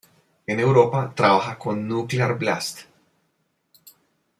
[0.47, 2.87] En Europa trabaja con Nuclear Blast.